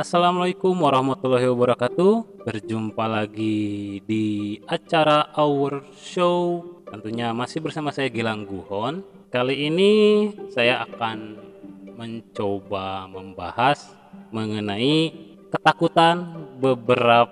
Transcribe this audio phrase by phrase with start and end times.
[0.00, 2.40] Assalamualaikum warahmatullahi wabarakatuh.
[2.48, 6.64] Berjumpa lagi di acara Our Show.
[6.88, 9.04] Tentunya masih bersama saya Gilang Guhon.
[9.28, 9.92] Kali ini
[10.56, 11.36] saya akan
[12.00, 13.92] mencoba membahas
[14.32, 15.12] mengenai
[15.52, 17.28] ketakutan beberapa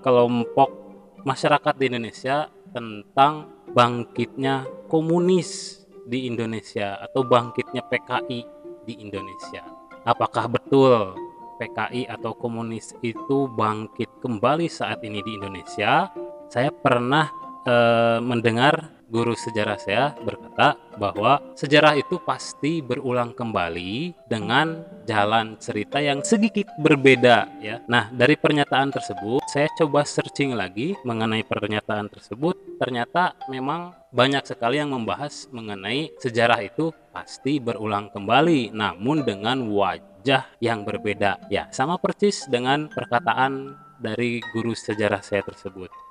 [0.00, 0.72] kelompok
[1.20, 8.40] masyarakat di Indonesia tentang bangkitnya komunis di Indonesia atau bangkitnya PKI
[8.88, 9.83] di Indonesia.
[10.04, 11.16] Apakah betul
[11.56, 16.12] PKI atau komunis itu bangkit kembali saat ini di Indonesia?
[16.52, 17.32] Saya pernah
[17.64, 25.98] eh, mendengar guru sejarah saya berkata bahwa sejarah itu pasti berulang kembali dengan jalan cerita
[26.00, 27.82] yang sedikit berbeda ya.
[27.90, 34.78] Nah, dari pernyataan tersebut saya coba searching lagi mengenai pernyataan tersebut, ternyata memang banyak sekali
[34.78, 41.50] yang membahas mengenai sejarah itu pasti berulang kembali namun dengan wajah yang berbeda.
[41.50, 46.03] Ya, sama persis dengan perkataan dari guru sejarah saya tersebut.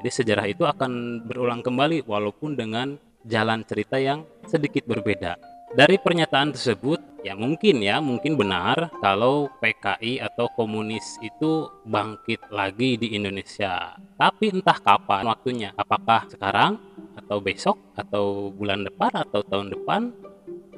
[0.00, 2.96] Jadi sejarah itu akan berulang kembali walaupun dengan
[3.28, 5.36] jalan cerita yang sedikit berbeda.
[5.76, 12.96] Dari pernyataan tersebut, ya mungkin ya, mungkin benar kalau PKI atau komunis itu bangkit lagi
[12.96, 13.94] di Indonesia.
[14.16, 16.80] Tapi entah kapan waktunya, apakah sekarang
[17.14, 20.10] atau besok atau bulan depan atau tahun depan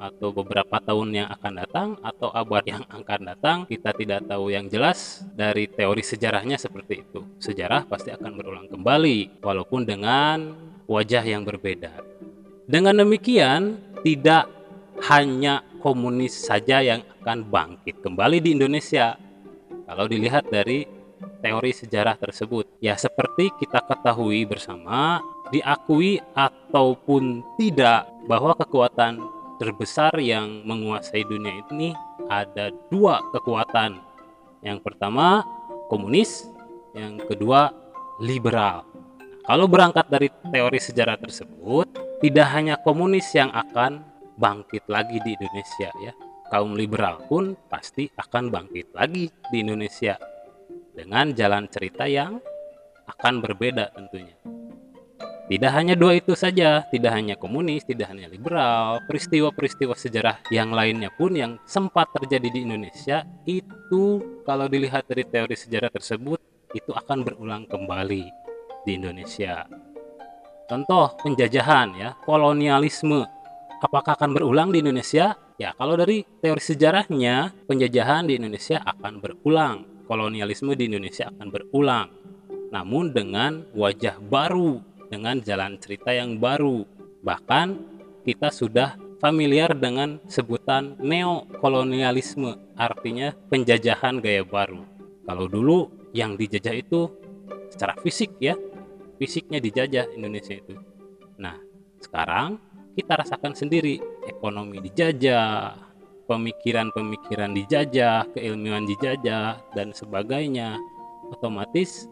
[0.03, 4.67] atau beberapa tahun yang akan datang atau abad yang akan datang kita tidak tahu yang
[4.67, 7.23] jelas dari teori sejarahnya seperti itu.
[7.39, 10.51] Sejarah pasti akan berulang kembali walaupun dengan
[10.91, 12.03] wajah yang berbeda.
[12.67, 14.51] Dengan demikian tidak
[15.07, 19.15] hanya komunis saja yang akan bangkit kembali di Indonesia.
[19.87, 20.83] Kalau dilihat dari
[21.39, 30.67] teori sejarah tersebut ya seperti kita ketahui bersama diakui ataupun tidak bahwa kekuatan terbesar yang
[30.67, 31.95] menguasai dunia ini
[32.27, 33.95] ada dua kekuatan.
[34.59, 35.47] Yang pertama
[35.87, 36.51] komunis,
[36.91, 37.71] yang kedua
[38.19, 38.83] liberal.
[39.47, 41.87] Kalau berangkat dari teori sejarah tersebut,
[42.19, 44.03] tidak hanya komunis yang akan
[44.35, 46.11] bangkit lagi di Indonesia ya.
[46.51, 50.19] Kaum liberal pun pasti akan bangkit lagi di Indonesia
[50.91, 52.37] dengan jalan cerita yang
[53.07, 54.52] akan berbeda tentunya.
[55.43, 61.11] Tidak hanya dua itu saja, tidak hanya komunis, tidak hanya liberal, peristiwa-peristiwa sejarah yang lainnya
[61.11, 66.39] pun yang sempat terjadi di Indonesia itu kalau dilihat dari teori sejarah tersebut
[66.71, 68.23] itu akan berulang kembali
[68.87, 69.67] di Indonesia.
[70.63, 73.27] Contoh penjajahan ya, kolonialisme.
[73.83, 75.35] Apakah akan berulang di Indonesia?
[75.59, 82.07] Ya, kalau dari teori sejarahnya, penjajahan di Indonesia akan berulang, kolonialisme di Indonesia akan berulang.
[82.71, 84.81] Namun dengan wajah baru
[85.13, 86.81] dengan jalan cerita yang baru.
[87.21, 87.67] Bahkan
[88.25, 94.81] kita sudah familiar dengan sebutan neokolonialisme, artinya penjajahan gaya baru.
[95.29, 97.13] Kalau dulu yang dijajah itu
[97.69, 98.57] secara fisik ya,
[99.21, 100.75] fisiknya dijajah Indonesia itu.
[101.37, 101.55] Nah,
[102.01, 102.59] sekarang
[102.97, 105.79] kita rasakan sendiri ekonomi dijajah,
[106.27, 110.75] pemikiran-pemikiran dijajah, keilmuan dijajah dan sebagainya.
[111.31, 112.11] Otomatis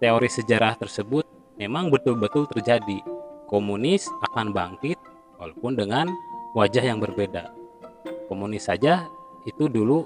[0.00, 3.00] teori sejarah tersebut memang betul-betul terjadi.
[3.46, 4.98] Komunis akan bangkit
[5.38, 6.10] walaupun dengan
[6.56, 7.52] wajah yang berbeda.
[8.26, 9.06] Komunis saja
[9.46, 10.02] itu dulu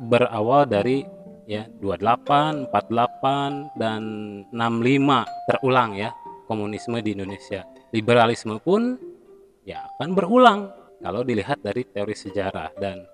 [0.00, 1.06] berawal dari
[1.46, 4.02] ya 28, 48 dan
[4.50, 6.10] 65 terulang ya
[6.50, 7.62] komunisme di Indonesia.
[7.94, 8.98] Liberalisme pun
[9.62, 10.60] ya akan berulang
[10.98, 13.06] kalau dilihat dari teori sejarah dan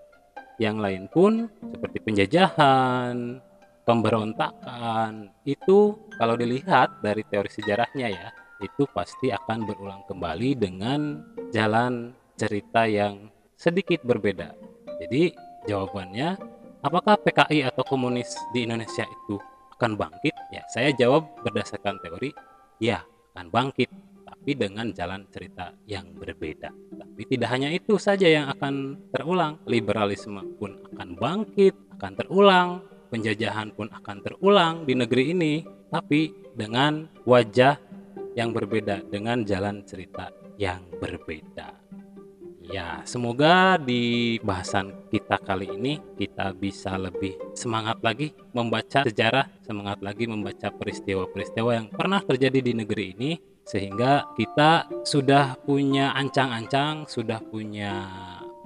[0.57, 3.41] yang lain pun seperti penjajahan,
[3.87, 11.23] pemberontakan itu kalau dilihat dari teori sejarahnya ya itu pasti akan berulang kembali dengan
[11.55, 14.53] jalan cerita yang sedikit berbeda.
[15.01, 15.33] Jadi
[15.71, 16.35] jawabannya
[16.83, 19.39] apakah PKI atau komunis di Indonesia itu
[19.79, 20.35] akan bangkit?
[20.51, 22.35] Ya, saya jawab berdasarkan teori
[22.83, 23.89] ya akan bangkit
[24.27, 26.75] tapi dengan jalan cerita yang berbeda.
[26.75, 32.69] Tapi tidak hanya itu saja yang akan terulang, liberalisme pun akan bangkit, akan terulang,
[33.09, 35.55] penjajahan pun akan terulang di negeri ini,
[35.89, 37.79] tapi dengan wajah
[38.37, 40.29] yang berbeda, dengan jalan cerita
[40.61, 41.87] yang berbeda.
[42.67, 50.03] Ya, semoga di bahasan kita kali ini kita bisa lebih semangat lagi membaca sejarah, semangat
[50.03, 53.31] lagi membaca peristiwa-peristiwa yang pernah terjadi di negeri ini
[53.63, 58.03] sehingga kita sudah punya ancang-ancang, sudah punya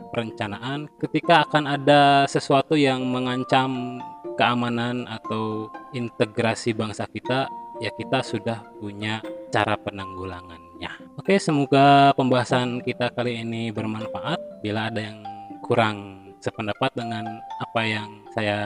[0.08, 4.00] perencanaan ketika akan ada sesuatu yang mengancam
[4.40, 7.52] keamanan atau integrasi bangsa kita
[7.84, 9.20] ya kita sudah punya
[9.52, 10.88] cara penanggulangannya.
[11.20, 14.64] Oke, semoga pembahasan kita kali ini bermanfaat.
[14.64, 15.20] Bila ada yang
[15.60, 15.96] kurang
[16.40, 18.58] sependapat dengan apa yang saya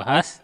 [0.00, 0.40] bahas,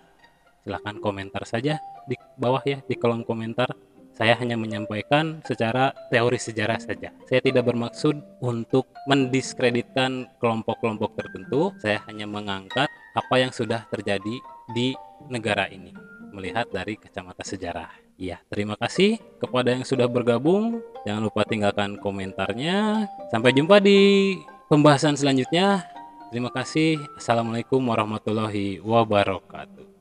[0.60, 3.72] silahkan komentar saja di bawah ya di kolom komentar.
[4.20, 7.08] Saya hanya menyampaikan secara teori sejarah saja.
[7.24, 11.72] Saya tidak bermaksud untuk mendiskreditkan kelompok-kelompok tertentu.
[11.80, 14.38] Saya hanya mengangkat apa yang sudah terjadi
[14.70, 14.94] di
[15.26, 15.94] negara ini,
[16.30, 17.90] melihat dari kacamata sejarah.
[18.20, 20.84] Ya, terima kasih kepada yang sudah bergabung.
[21.08, 23.08] Jangan lupa tinggalkan komentarnya.
[23.32, 24.36] Sampai jumpa di
[24.68, 25.88] pembahasan selanjutnya.
[26.28, 27.00] Terima kasih.
[27.16, 29.99] Assalamualaikum warahmatullahi wabarakatuh.